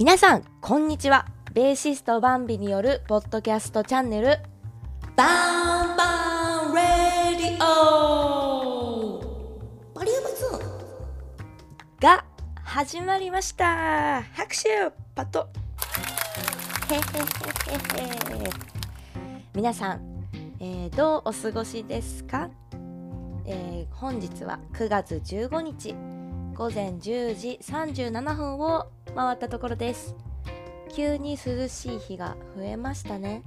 [0.00, 1.26] 皆さんこんにちは。
[1.52, 4.38] ベーシストバンビによるポッドキャストチャンネル。
[5.14, 6.80] バンバンレ
[7.36, 9.20] ディオ。
[9.92, 10.28] ボリューム
[12.00, 12.24] 2が
[12.64, 14.22] 始まりました。
[14.32, 15.46] 拍手パッ
[16.88, 17.00] へへへ
[18.00, 18.50] へへ
[19.54, 20.00] 皆さん、
[20.60, 22.48] えー、どうお過ごしですか、
[23.44, 26.19] えー、本日は9月15日。
[26.60, 30.14] 午前10時37分を回ったところです。
[30.94, 33.42] 急に涼しい日が増えましたね。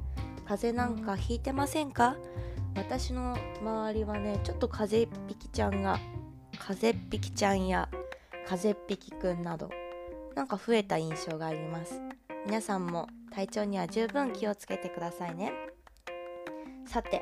[0.48, 2.16] 風邪なんかひいてませんか？
[2.76, 6.00] 私の周りはねちょっと風邪っぴきちゃんが
[6.58, 7.88] 風邪っぴきちゃんや
[8.48, 9.70] 風邪っぴきくんなど
[10.34, 12.02] なんか増えた印象があります。
[12.48, 15.54] 皆さんも体調には十分気をつけてくださいね。
[16.88, 17.22] さて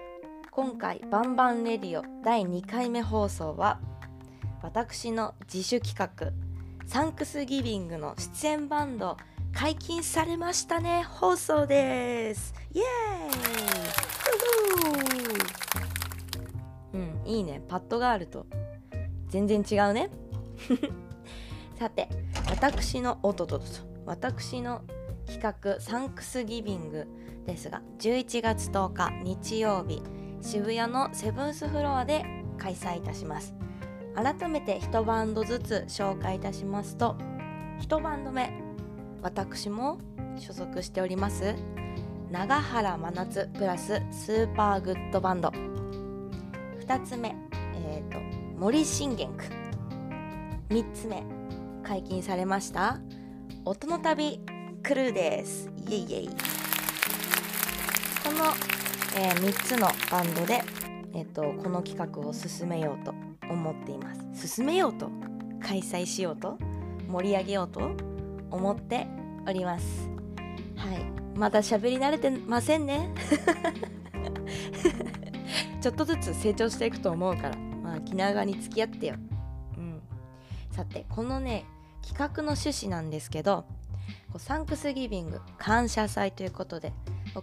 [0.51, 3.81] 今回バンバンレディオ第2回目放送は
[4.63, 6.31] 私の自主企画
[6.87, 9.17] サンクスギビングの出演バンド
[9.53, 12.53] 解禁されましたね放送です。
[12.73, 12.85] イエーイ。
[16.93, 17.61] うんいいね。
[17.67, 18.45] パッドがあると。
[19.29, 20.09] 全然違うね。
[21.79, 22.07] さて
[22.49, 23.65] 私のおととと
[24.05, 24.83] 私の
[25.25, 27.07] 企画サンクスギビング
[27.45, 30.03] ですが11月10日日曜日
[30.41, 32.23] 渋谷のセブンスフロアで
[32.57, 33.55] 開催いたします。
[34.15, 37.15] 改めて1バンドずつ紹介いたしますと
[37.81, 38.51] 1バンド目
[39.21, 39.99] 私も
[40.37, 41.55] 所属しております
[42.31, 45.49] 長原真夏プラススーパーグッドバンド。
[46.79, 47.35] 2つ目、
[47.75, 48.17] えーと、
[48.57, 49.43] 森信玄区
[50.69, 51.23] 3つ目
[51.83, 53.01] 解禁されました
[53.65, 54.39] 音の旅
[54.81, 55.69] クルーです。
[55.89, 56.27] イエイイエイ。
[56.29, 56.33] こ
[58.31, 58.45] の、
[59.17, 60.63] えー、3つのバンドで、
[61.13, 63.13] えーとこの企画を進めようと
[63.51, 64.49] 思っています。
[64.49, 65.09] 進めようと
[65.61, 66.57] 開催しようと
[67.07, 67.91] 盛り上げようと
[68.49, 69.07] 思って
[69.47, 70.09] おります。
[70.75, 71.03] はい。
[71.37, 73.09] まだ喋り慣れてませんね。
[75.81, 79.15] ちょっとずつ成長していくと思うからまあ気長に付き合ってよ。
[79.77, 80.01] うん。
[80.71, 81.65] さてこのね
[82.01, 83.65] 企画の趣旨なんですけど
[84.37, 86.93] サンクスギビング感謝祭ということで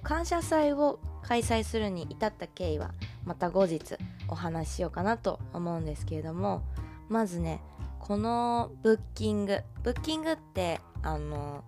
[0.03, 2.93] 感謝祭を開催するに至った経緯は
[3.25, 3.97] また後日
[4.29, 6.63] お話ししようかなと思うんですけれども
[7.09, 7.61] まずね
[7.99, 11.65] このブッキングブッキングってあの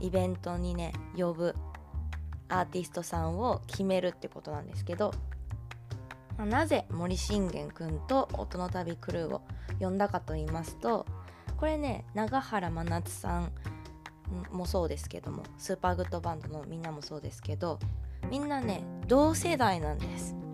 [0.00, 1.54] イベントにね呼ぶ
[2.48, 5.12] アーティストさんを決めるってことなんですけど
[6.36, 9.42] まなぜ森信玄くんと音の旅クルーを
[9.80, 11.06] 呼んだかと言いますと
[11.56, 13.52] これね永原真夏さん
[14.52, 17.78] もそうですけどもスーパーグッドバンドのみんなもそうですけど
[18.30, 20.47] みんなね同世代なんです。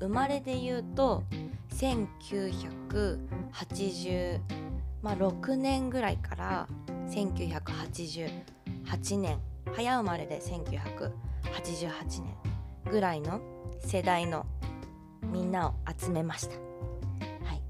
[0.00, 1.22] 生まれで言うと
[1.70, 4.40] 1986、
[5.02, 5.16] まあ、
[5.56, 6.66] 年ぐらいから
[7.10, 9.38] 1988年
[9.74, 12.34] 早生まれで1988年
[12.90, 13.40] ぐらいの
[13.80, 14.44] 世代の
[15.22, 16.56] みんなを集めました。
[16.56, 16.60] は
[17.54, 17.62] い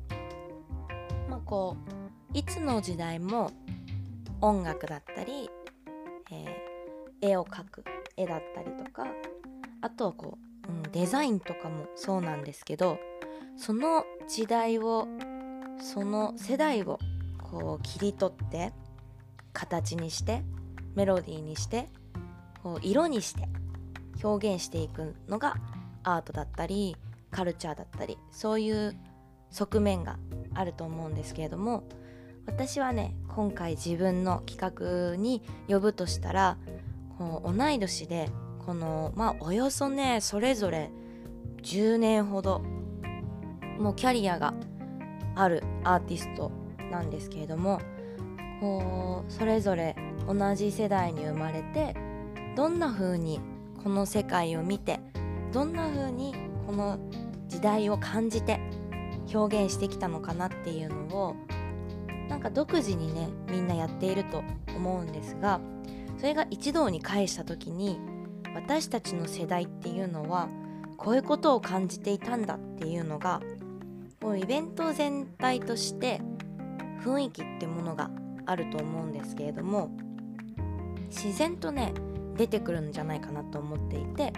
[1.28, 1.76] まあ、こ
[2.32, 3.50] ういつの時代も
[4.41, 5.50] 音楽だったり、
[6.30, 7.84] えー、絵を描く
[8.16, 9.08] 絵だったりとか
[9.82, 12.98] あとはこううん、デザインとかもそうなんですけど
[13.56, 15.06] その時代を
[15.81, 16.98] その世代を
[17.38, 18.72] こう切り取って
[19.53, 20.42] 形にして
[20.94, 21.88] メロディーにして
[22.62, 23.48] こう色にして
[24.22, 25.56] 表現していくのが
[26.03, 26.97] アートだったり
[27.30, 28.97] カルチャーだったりそういう
[29.50, 30.19] 側面が
[30.54, 31.84] あると思うんですけれども
[32.47, 36.56] 私はね今回自分の企画に呼ぶとしたら
[37.19, 38.30] こう同い年で
[38.70, 40.92] このまあおよそねそれぞれ
[41.62, 42.60] 10年ほど
[43.81, 44.54] もうキャリアが
[45.34, 46.53] あるアーティスト
[46.88, 47.80] なんですけれども
[48.60, 49.97] こうそれぞれ
[50.28, 51.97] 同じ世代に生まれて
[52.54, 53.41] どんな風に
[53.82, 55.00] この世界を見て
[55.53, 56.32] どんな風に
[56.64, 57.00] この
[57.48, 58.60] 時代を感じて
[59.34, 61.34] 表現してきたのかなっていうのを
[62.28, 64.44] なんか独自にねみんなやっていると
[64.77, 65.60] 思うんですが
[66.18, 67.98] それが一堂に会した時に
[68.54, 70.48] 私たちの世代っていうのは
[70.97, 73.41] こういうことを感じていたんだっていうのが
[74.20, 76.20] もうイベント全体として
[77.02, 78.10] 雰囲気ってものが
[78.47, 79.91] あると思うんですけれども
[81.08, 81.94] 自然とね
[82.36, 84.32] 出てくるんじゃないかなと思っていて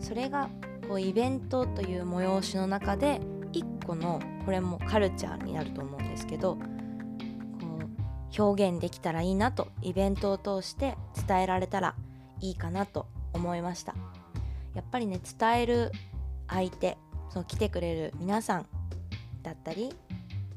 [0.00, 0.48] それが
[0.88, 3.20] こうイベントという催しの中で
[3.52, 6.60] 一個のこれもカルチャーになると思うんですけどこ
[8.38, 10.96] う表現できたらいいなとイベントを通して
[11.26, 12.09] 伝えられたらいい
[12.40, 13.94] いいかなと思いました。
[14.74, 15.92] やっぱりね伝える
[16.48, 16.96] 相手
[17.30, 18.66] その来てくれる皆さん
[19.42, 19.94] だったり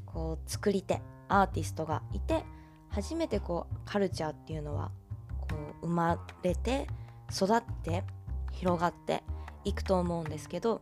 [0.06, 2.44] こう作り手アーティストがいて
[2.90, 4.92] 初めてこうカルチャーっていうのは
[5.40, 5.48] こ
[5.82, 6.88] う生まれて
[7.32, 8.04] 育って
[8.52, 9.24] 広がって
[9.64, 10.82] いくと思うんですけど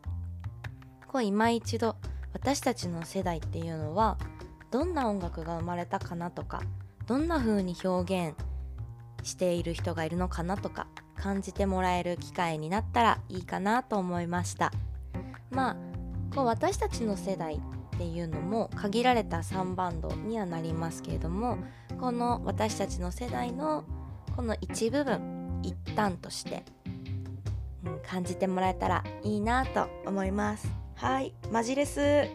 [1.07, 1.95] こう今一度
[2.33, 4.17] 私たちの世代っていうのは
[4.71, 6.61] どんな音楽が生まれたかなとか
[7.07, 8.35] どんな風に表現
[9.23, 14.71] している人がいるのかなとか感じてもらえる機会になったらいいかなと思いました。
[15.51, 15.75] まあ
[16.33, 17.59] こう私たちの世代っ
[17.97, 21.57] ていうのも限られた3バンドにはなりますけれども
[21.99, 23.83] この私たちの世代の
[24.35, 26.63] この一部分一旦として、
[27.85, 30.67] うん、感じてもらえたらいいなと思います。
[30.95, 32.29] はいマジレス。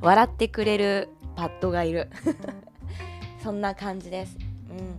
[0.00, 2.08] 笑ってくれるパッドがいる。
[3.44, 4.38] そんな感じです。
[4.70, 4.98] うん。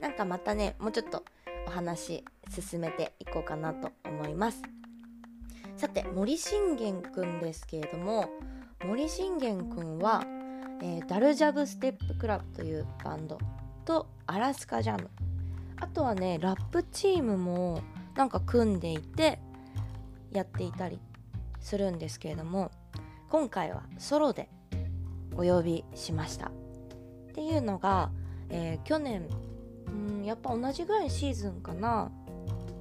[0.00, 1.22] なんかまたねもうちょっと
[1.66, 4.62] お話進めていこうかなと思います。
[5.76, 8.30] さて森信玄くんですけれども
[8.86, 10.24] 森信玄くんは、
[10.80, 13.36] えー、ダルジャブステップクラブというバンド
[13.84, 15.10] とアラスカジャム。
[15.76, 17.82] あとはねラップチームも
[18.14, 19.38] なんか組んでいて
[20.30, 20.98] やっていたり
[21.60, 22.70] するんですけれども
[23.28, 24.48] 今回はソロで
[25.34, 26.61] お呼びしました。
[27.32, 28.10] っていうのが、
[28.50, 29.26] えー、去年
[29.90, 32.12] んやっぱ同じぐらいシーズンかな。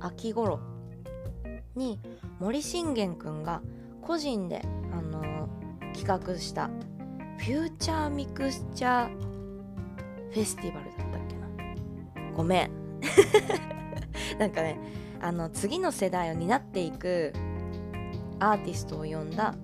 [0.02, 0.60] 秋頃
[1.76, 2.00] に
[2.40, 3.62] 森信玄くんが
[4.02, 4.62] 個人で、
[4.92, 6.70] あのー、企画した
[7.38, 9.10] フューチャーミクスチャー
[10.34, 12.36] フェスティバルだったっけな。
[12.36, 12.72] ごめん。
[14.38, 14.80] なんかね
[15.22, 17.32] あの次の世代を担っていく
[18.40, 19.56] アーティストを呼んだ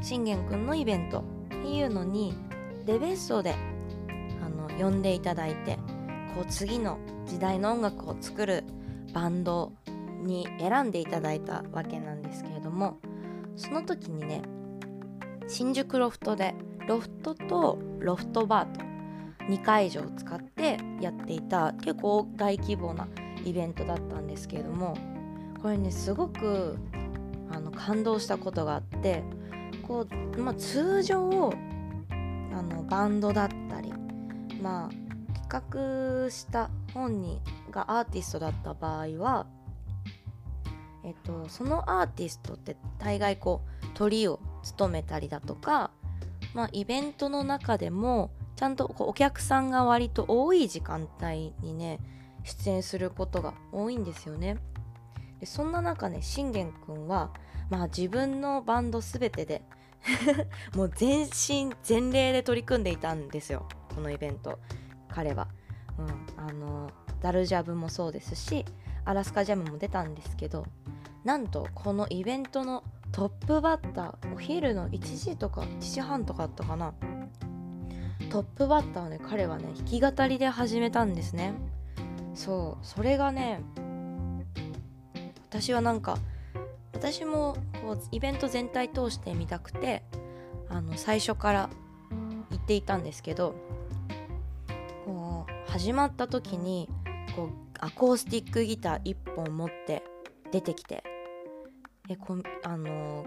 [0.00, 2.34] 信玄くんのイベントっていうのに
[2.86, 3.54] デベッソで
[4.78, 5.78] 呼んでいただいて
[6.34, 8.64] こう次の時代の音楽を作る
[9.12, 9.72] バンド
[10.22, 12.98] に選んでいただいたわけなんですけれども
[13.56, 14.42] その時にね
[15.48, 16.54] 新宿ロフトで
[16.86, 18.80] ロフトとロフトバーと
[19.48, 23.08] 2会場を使ってやっていた結構大規模な
[23.44, 24.96] イベントだったんですけれども
[25.60, 26.78] これねすごく
[27.50, 29.22] あの感動したことがあって
[29.82, 31.52] こう、まあ、通常
[32.10, 33.92] あのバンドだったり
[34.62, 39.46] まあ企画した本人がアーティストだった場合は
[41.04, 45.90] えっと、そのアーティストって大概こう鳥を務めたりだとか、
[46.54, 51.98] まあ、イベントの中でもちゃんとこうお客さんが割と多い時間帯にね
[52.44, 54.58] 出演することが多いんですよね。
[55.40, 57.32] でそんな中ね信玄くんは、
[57.70, 59.62] まあ、自分のバンド全てで
[60.74, 64.58] もう全身全霊で取り組んでいたんですよこのイベント
[65.08, 65.48] 彼は。
[65.98, 66.90] うん、あの
[67.20, 68.64] ダルジャブもそうですし
[69.04, 70.66] アラスカジャムも出たんですけど
[71.24, 76.94] なんとこのイベントのトップバッターお昼の1時とか1時半とかだったかな
[78.30, 81.54] トップバッターをね彼はね弾き語りで始めたんですね
[82.34, 83.60] そうそれがね
[85.50, 86.16] 私はなんか
[86.94, 90.02] 私もこうイベント全体通して見たくて
[90.68, 91.70] あの最初から
[92.50, 93.54] 言っていたんですけど
[95.72, 96.86] 始まった時に
[97.34, 97.48] こう
[97.78, 100.02] アコースティックギター1本持って
[100.50, 101.02] 出てきて
[102.06, 103.24] でこあの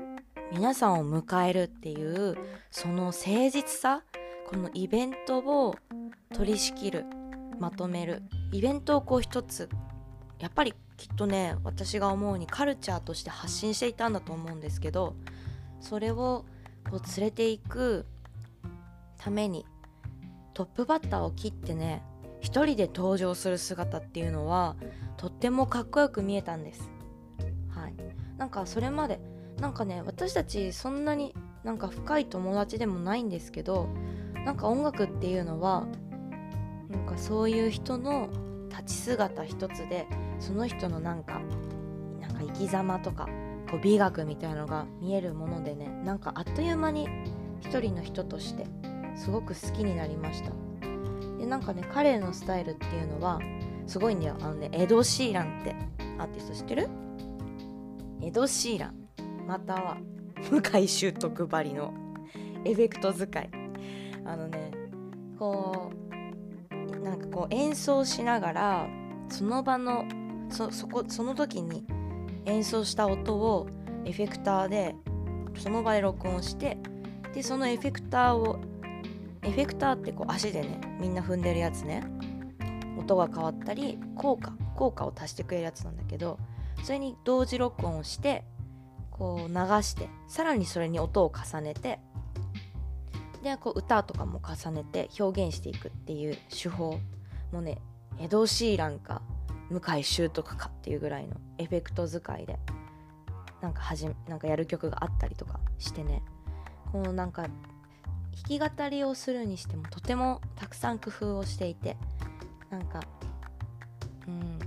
[0.51, 2.37] 皆さんを迎えるっていう
[2.69, 4.03] その誠実さ
[4.47, 5.75] このイベントを
[6.35, 7.05] 取り仕切る
[7.59, 8.21] まとめる
[8.51, 9.67] イベントをこう一つ
[10.37, 15.15] やっぱりきっとね私が思うにカルチャーとして発信していたんだと思うんですけど
[15.81, 16.45] それを
[16.91, 18.05] こう連れていく
[19.17, 19.65] ために
[20.53, 22.03] トップバッターを切ってね
[22.45, 24.75] 一人で登場する姿っていうのは
[25.17, 26.91] とってもかっこよく見えたんです。
[27.69, 27.95] はい。
[28.37, 29.19] なんかそれまで
[29.59, 31.33] なんかね私たちそんなに
[31.63, 33.89] なんか深い友達でもないんですけど
[34.45, 35.87] なんか音楽っていうのは
[36.87, 38.29] なんかそういう人の
[38.69, 40.05] 立ち姿一つで
[40.39, 41.41] その人のなんか
[42.21, 43.27] なんか生き様とか
[43.71, 47.09] こう美学みたいなのが見えるものでねなんかあっという間に
[47.61, 48.67] 一人の人として
[49.15, 50.64] すごく好きになりました。
[51.45, 53.39] でなんかね彼のスタイルっていうのは
[53.85, 54.35] すごいんだよ。
[54.41, 55.75] あのねエド・シーランって
[56.17, 56.89] アーティスト知ってる？
[58.23, 58.95] エド・シーラン。
[59.47, 59.97] または
[60.49, 61.93] 向井秀徳ばりの
[62.65, 63.49] エフェクト使い。
[64.25, 64.71] あのね
[65.37, 65.91] こ
[66.71, 68.87] うなんかこう演奏しながら
[69.29, 70.05] その場の
[70.49, 71.85] そそこその時に
[72.45, 73.67] 演奏した音を
[74.03, 74.95] エフェクターで
[75.59, 76.79] その場で録音して
[77.35, 78.59] でそのエフェクターを
[79.45, 82.03] エフェクターってこう足でねみんな踏んでるやつね。
[82.97, 86.39] 音が変わったり効果効果を足してくれるやつなんだけど
[86.83, 88.43] それに同時録音をして
[89.11, 91.99] こう流してさらにそれに音を重ねて
[93.43, 96.99] でこう歌とかも重ねて表現していくっていう手法
[97.51, 97.79] もね
[98.19, 99.21] エド・シーランか
[99.69, 102.57] 向井秀徳かっていうぐらいのエフェクト使いで
[103.61, 106.21] なんかはじなんかやる曲があったりとかしてね。
[106.91, 107.47] このなんか
[108.35, 111.97] 弾き語りをするにしてもとてもたくさん工夫をしていて
[112.69, 113.01] なんか
[114.27, 114.59] うん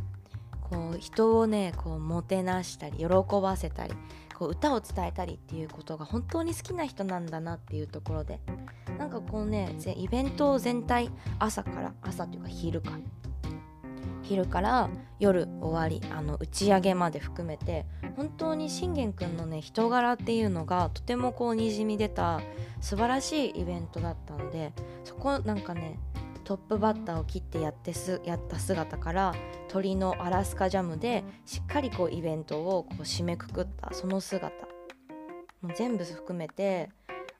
[0.70, 3.04] こう人をねこうもてなしたり喜
[3.40, 3.94] ばせたり
[4.34, 8.40] こう歌を伝えたりっていうことが本当に好きな人なんだなっていうところで
[8.98, 12.92] なんかこうねイベント全体朝から朝というか昼か
[14.28, 22.42] 昼から夜終わりあの打ち上げまで含めて本当に信玄くんのね人柄っていうのがとてもこうにじみ出た
[22.82, 24.72] 素晴らしいイベントだったので
[25.04, 25.98] そこなんかね
[26.44, 29.34] トップバッターを切ってやってすやった姿から
[29.68, 34.68] 鳥のアラスカジャムでしっかりこうイベントをこう締めくくったその姿。
[35.60, 36.88] もう全部含めて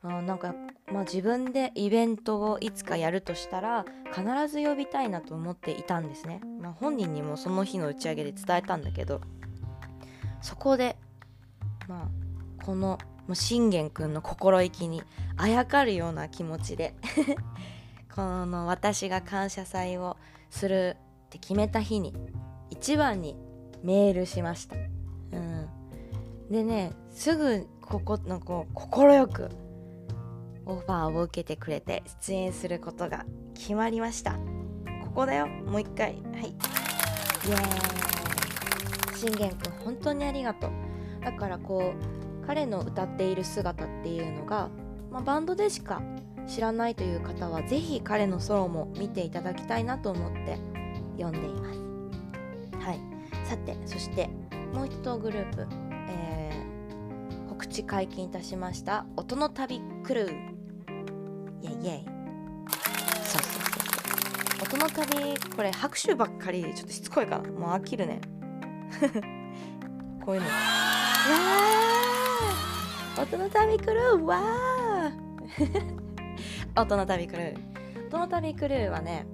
[0.03, 0.55] あなんか、
[0.93, 9.21] まあ、自分でイベントをいつかやるとしたら必ず呼びたいなと思っていたんですね、まあ、本人にもその日の打ち上げで伝えたんだけど
[10.41, 10.97] そこで
[11.89, 12.99] まあこの
[13.33, 15.03] 信玄くんの心意気に
[15.37, 16.95] あやかるような気持ちで
[18.15, 20.17] この私が感謝祭を
[20.51, 22.15] するって決めた日に
[22.71, 23.37] 一番に
[23.83, 24.77] メールしました。
[24.77, 25.69] うん、
[26.51, 29.51] でねすぐここのこう快く
[30.69, 34.33] オファーを受けてくれて出演することが決まりました。
[35.03, 35.49] ここだよ。
[35.49, 36.13] もう一回。
[36.13, 36.19] はい。
[36.19, 36.21] イ
[37.51, 39.19] エーイ。
[39.19, 40.71] 信玄くん本当にありがとう。
[41.25, 44.69] だからこう彼の歌っている姿っていうのが、
[45.11, 46.03] まあ、バンドでしか
[46.47, 50.59] 知らないという方は是非彼のソロも見ていただきたいなと思って
[51.19, 51.81] 読んでいます。
[52.85, 53.01] はい。
[53.45, 54.29] さてそして
[54.75, 55.67] もう一グループ、
[56.11, 59.07] えー、告知解禁いたしました。
[59.17, 60.48] 音の旅クルー。
[61.81, 61.89] イェイ。
[61.89, 62.05] イェイ
[63.25, 63.63] そうそう
[64.63, 64.77] そう。
[64.77, 68.21] 音の旅これ拍手ばっかりちょっとしつこいかなもう飽きるね。
[70.25, 70.47] こういうの。
[70.47, 73.23] わー。
[73.23, 76.81] 音の旅クルーわー。
[76.81, 78.07] 音の旅クルー。
[78.09, 79.27] 音の 旅クルーはね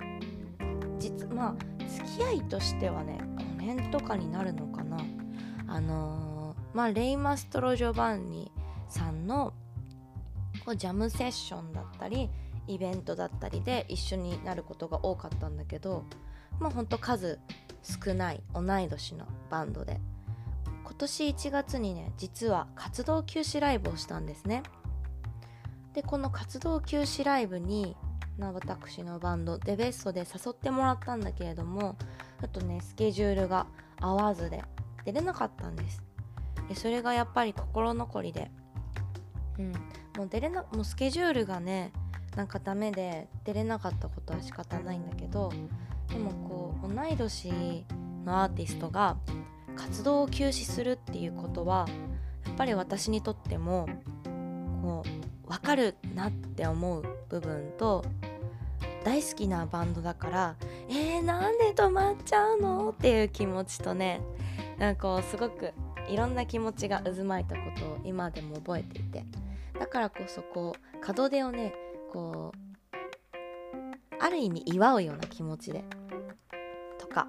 [0.98, 1.54] 実まあ
[1.86, 4.98] 付き合いとしてはね5年とかになるのかな。
[5.66, 8.52] あのー、まあレイ・マストロ・ジョバンニ
[8.88, 9.52] さんの
[10.64, 12.30] こうジャムセッションだったり
[12.66, 16.04] イベントだったりで一緒になることが多かったんだけど
[16.58, 17.38] まあほんと数
[17.82, 20.00] 少ない同い年のバンドで。
[20.84, 24.62] 今年1月にね実は活動休止ライブをしたんですね。
[25.92, 27.96] でこの活動休止ライブに
[28.38, 31.96] な私のバンドデベストで誘ってもらったんだけれども
[32.40, 33.66] ちょっとねスケジュールが
[34.00, 34.62] 合わずで
[35.04, 36.02] 出れなかったんです。
[36.68, 38.50] でそれがやっぱり心残りで
[39.58, 39.72] うん
[40.16, 41.92] もう出れなもうスケジュールがね
[42.36, 45.52] なんかダメで出れなかったことは仕方ないんだけど
[46.08, 47.84] でもこう同い年
[48.24, 49.16] のアーティストが
[49.76, 51.86] 活動を休止するっていうことは
[52.46, 53.88] やっぱり私にとっても
[54.82, 55.04] こ
[55.46, 58.04] う分かるなって思う部分と
[59.04, 60.56] 大好きなバンドだから
[60.88, 64.20] えー、なんで止まっちゃうのっていう気持ちとね
[64.78, 65.72] なんかこうすごく
[66.08, 69.24] いろんな気持ちが渦巻いたことを今でも覚えていて。
[69.78, 71.74] だからこそこう門出をね
[72.12, 72.64] こう
[74.20, 75.84] ある意味祝うような気持ちで
[76.98, 77.28] とか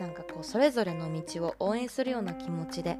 [0.00, 2.96] なんかこうそれぞれの道を応援するような気持ちで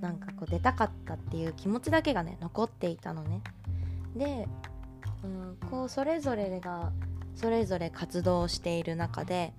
[0.00, 3.42] なんかこう出たかったっていう気持ちだけがね残っていたのね。
[4.16, 4.48] で、
[5.22, 6.92] うん、こうそれぞれが
[7.36, 9.52] それぞれ活動をしている中で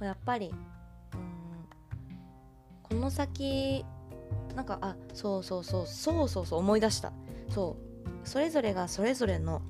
[0.00, 0.52] やっぱり、
[1.14, 1.26] うん、
[2.82, 3.84] この先
[4.56, 7.12] なんかあそうそうそうそうそうそう思い出した。
[7.50, 9.60] そうそれぞれがそれぞれの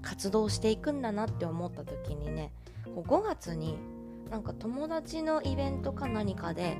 [0.00, 2.52] 活動をしていくんだなって思った時にね
[2.86, 3.76] 5月に
[4.30, 6.78] なんか友達のイベントか何かで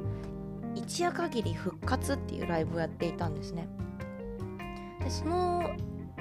[0.75, 3.69] 一夜限り復活っていうライブをやっていたんですね。
[5.01, 5.71] でその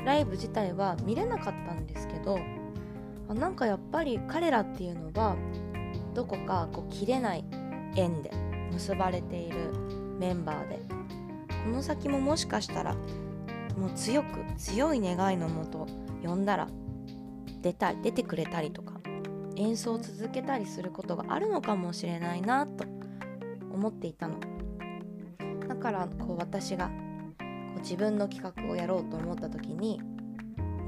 [0.03, 2.39] ライブ自体は見れなかったんですけど
[3.29, 5.35] あなんかやっぱり彼らっていうのは
[6.15, 7.45] どこかこう切れない
[7.95, 8.31] 縁で
[8.71, 9.71] 結ばれている
[10.17, 10.86] メンバーで
[11.67, 12.95] この先ももしかしたら
[13.77, 15.85] もう強く強い願いのもと
[16.23, 16.69] 呼んだら
[17.61, 18.93] 出た出てくれたりとか
[19.57, 22.85] 演奏を続けたりすることがあるのかもしれないなと
[23.73, 24.39] 思っていたの。
[25.67, 26.93] だからこう私がこ
[27.75, 29.99] う自分の企画をやろうと思った時に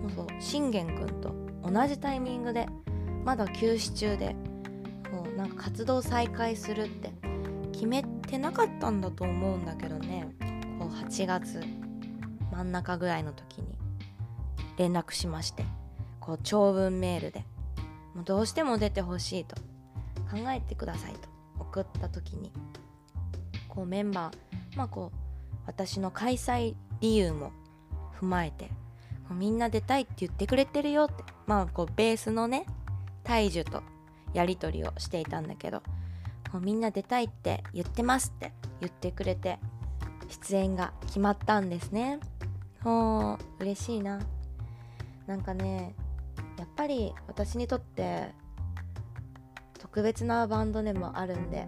[0.01, 2.67] もうそう信玄くんと同じタイミングで
[3.25, 4.33] まだ休止中で
[5.11, 7.11] こうなんか活動再開するって
[7.73, 10.29] 決めてなかったんだと思うんだけどね。
[10.89, 11.61] 8月
[12.51, 13.67] 真ん中ぐらいの時に
[14.77, 15.63] 連絡しまして
[16.19, 17.45] こう長文メールで
[18.15, 19.55] もうどうしても出てほしいと
[20.29, 21.29] 考えてくださいと
[21.59, 22.51] 送った時に
[23.67, 25.17] こうメンバーまあこう
[25.65, 27.51] 私の開催理由も
[28.19, 28.69] 踏まえて
[29.31, 32.65] みんな出たいって言ってくれてるよってまあこうベースのね
[33.23, 33.83] 大樹と
[34.33, 35.83] やり取りをしていたんだけど
[36.51, 39.59] もうみんな出たいって言ってますって言ってくれて
[40.29, 42.19] 出演が決まったんですね。
[42.83, 44.19] ほう嬉しいな。
[45.27, 45.93] なんかね
[46.57, 48.33] やっぱり私にとって
[49.77, 51.67] 特別なバンドでもあるんで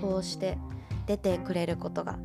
[0.00, 0.58] こうして
[1.06, 2.18] 出てくれることが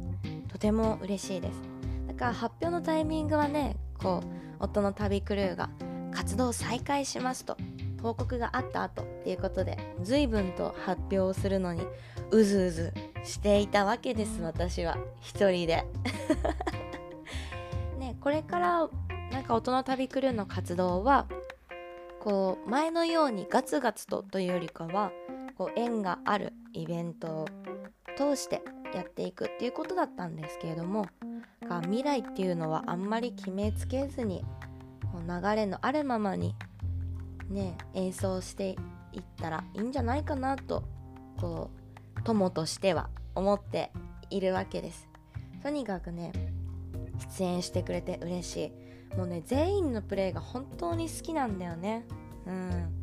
[0.48, 1.62] とても嬉しいです。
[2.08, 5.70] だから発表のタイミングはねこう夫の旅クルーが
[6.12, 7.58] 活動再開しますと
[8.02, 11.84] 報告があった後っていうことで随分と発表をするのに
[12.32, 14.98] うずうずしていたわけです私は。
[15.22, 15.86] 一人で。
[18.00, 18.90] ねこれから
[19.32, 21.28] なんか音の旅クルーの活動は
[22.20, 25.12] こう前のようにガツガツとというよりかは
[25.56, 27.46] こう縁があるイベントを
[28.18, 28.62] 通して
[28.94, 31.08] やっていくっていうことだったんですけれども
[31.68, 34.44] が未来っていうのはあんまり決めつけずに
[35.28, 36.56] 流れのあるままに
[37.50, 38.76] ね演奏して
[39.14, 40.84] いったらいいんじゃないかなと
[41.40, 41.81] こう
[42.24, 43.92] 友としては思って
[44.30, 45.08] いるわけです。
[45.64, 46.32] とにかくね
[47.38, 48.74] 出演してくれて嬉し
[49.14, 49.16] い。
[49.18, 52.06] もうね全員のプレイが本当に好きなんだよね。
[52.46, 53.02] うん。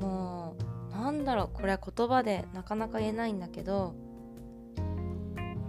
[0.00, 0.56] も
[0.90, 3.94] うなんだろうこれは言葉でなかなか言えないんだけど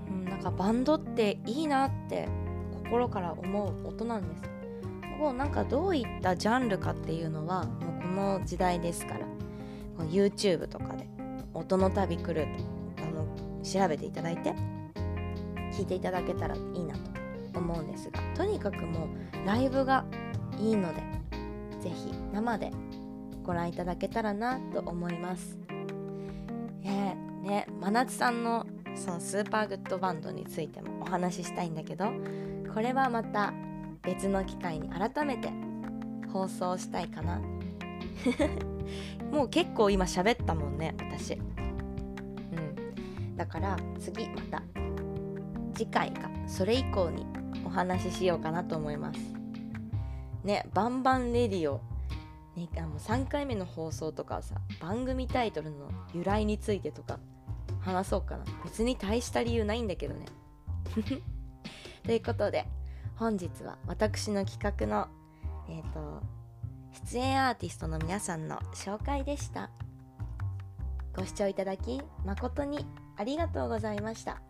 [0.07, 2.27] うん、なんかバンドっていいなって
[2.83, 4.43] 心から思う音なんです。
[5.19, 9.27] もうなんかどういったジャンルかっていうのはもうこの時代ですから。
[10.09, 11.07] YouTube とかで
[11.53, 12.47] 「音の旅来る」
[13.01, 13.27] あの
[13.63, 14.53] 調べていただいて
[15.71, 16.95] 聞いていただけたらいいな
[17.51, 20.05] と思うんですがとにかくもうライブが
[20.59, 21.01] いいので
[21.81, 22.71] 是非生で
[23.43, 25.57] ご覧いただけたらなと思います。
[26.85, 32.11] えー、ね真夏さんのそのスーパーグッドバンドについてもお話ししたいんだけど
[32.73, 33.53] これはまた
[34.03, 35.51] 別の機会に改めて
[36.31, 37.41] 放送したいかな
[39.31, 41.37] もう結構今喋ったもんね私
[43.35, 44.63] だから次また。
[45.75, 46.29] 次回か。
[46.47, 47.25] それ以降に
[47.65, 49.19] お話ししようかなと思います。
[50.43, 51.81] ねバンバンレディオ。
[52.55, 57.17] ね、あの3回目の放送とかさ番組タイトルの由来についてとか
[57.79, 58.45] 話そうかな。
[58.63, 60.25] 別に大した理由ないんだけどね。
[62.03, 62.67] ということで
[63.15, 65.07] 本日は私の企画の
[65.67, 66.21] えっ、ー、と
[67.09, 69.71] 出演アーティストの皆さんの紹介でした。
[71.15, 72.85] ご視聴いただき誠に
[73.17, 74.41] ありがとうございました。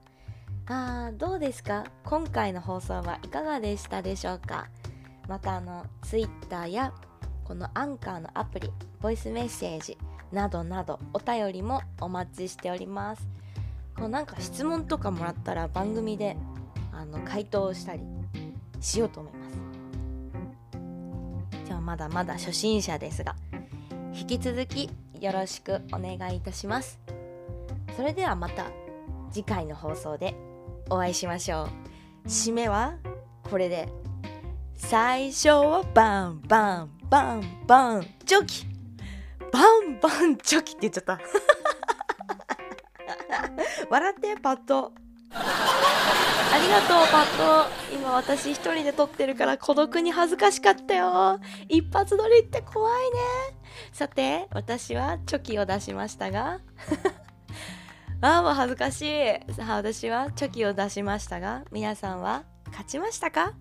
[0.66, 1.84] あーどうですか？
[2.04, 4.70] 今回の放送はいかがでしたでしょうか？
[5.28, 6.94] またあの Twitter や
[7.44, 8.70] このアンカーのアプリ
[9.02, 9.98] ボイスメッセージ
[10.32, 13.28] などなどお便りもお待ちしております。
[13.98, 16.38] こうなんか質問とかもらったら番組で
[16.92, 18.02] あの回答したり
[18.80, 19.58] しようと思います。
[21.66, 23.36] じゃあまだまだ初心者ですが
[24.14, 27.03] 引き続きよろしくお願いいたします。
[27.96, 28.72] それではまた
[29.32, 30.36] 次回の放送で
[30.90, 31.70] お会いしましょ
[32.26, 32.28] う。
[32.28, 32.96] 締めは
[33.50, 33.88] これで。
[34.76, 38.08] 最初はバンバンバンバン。
[38.26, 38.66] チョキ。
[39.52, 41.20] バンバンチョキって言っちゃった。
[43.90, 44.92] 笑ってパッと。
[45.32, 47.72] ありがとうパッと。
[47.94, 51.40] 今私一人で撮ってるから孤独に恥ずかしかったよ。
[51.70, 53.20] 一発撮りって怖いね。
[53.92, 56.60] さて私はチョキを出しましたが
[58.26, 59.54] ああもう恥ずかしい。
[59.54, 63.54] さあ私はチョキを出しましたが皆さんは勝ちましたか？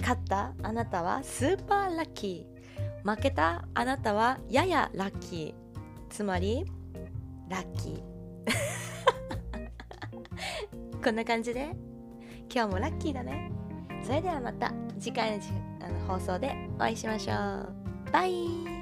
[0.00, 0.52] 勝った？
[0.64, 3.08] あなたはスーパーラッキー。
[3.08, 3.68] 負けた？
[3.74, 6.10] あなたはややラッキー。
[6.10, 6.64] つまり
[7.48, 8.02] ラッキー。
[11.04, 11.70] こんな感じで。
[12.52, 13.52] 今日もラッキーだね。
[14.02, 15.44] それではまた次回の
[16.08, 17.74] 放送でお会いしましょう。
[18.10, 18.77] バイ。